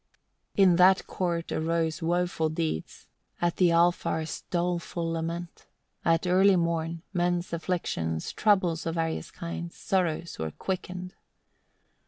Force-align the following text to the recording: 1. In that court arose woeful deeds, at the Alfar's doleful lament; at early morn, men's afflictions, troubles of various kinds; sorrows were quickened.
1. 0.55 0.63
In 0.69 0.75
that 0.77 1.05
court 1.05 1.51
arose 1.51 2.01
woeful 2.01 2.49
deeds, 2.49 3.05
at 3.39 3.57
the 3.57 3.69
Alfar's 3.69 4.41
doleful 4.49 5.11
lament; 5.11 5.67
at 6.03 6.25
early 6.25 6.55
morn, 6.55 7.03
men's 7.13 7.53
afflictions, 7.53 8.31
troubles 8.33 8.87
of 8.87 8.95
various 8.95 9.29
kinds; 9.29 9.77
sorrows 9.77 10.39
were 10.39 10.49
quickened. 10.49 11.13